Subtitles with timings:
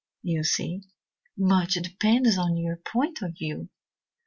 [0.23, 0.81] "You see,
[1.37, 3.69] much depends on your point of view.